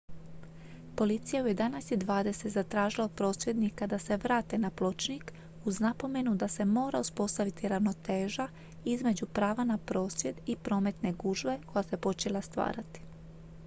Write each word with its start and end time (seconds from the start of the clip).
policija 0.97 1.39
je 1.41 1.45
u 1.51 1.55
11:20 1.55 2.47
zatražila 2.47 3.05
od 3.05 3.11
prosvjednika 3.11 3.87
da 3.87 3.99
se 3.99 4.17
vrate 4.17 4.57
na 4.57 4.69
pločnik 4.69 5.33
uz 5.65 5.79
napomenu 5.79 6.35
da 6.35 6.47
se 6.47 6.65
mora 6.65 6.99
uspostaviti 6.99 7.67
ravnoteža 7.67 8.47
između 8.85 9.25
prava 9.25 9.63
na 9.63 9.77
prosvjed 9.77 10.35
i 10.45 10.55
prometne 10.55 11.13
gužve 11.13 11.59
koja 11.73 11.83
se 11.83 11.97
počela 11.97 12.41
stvarati 12.41 13.01